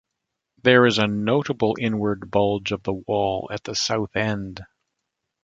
[0.63, 4.61] There is a notable inward bulge of the wall at the south end.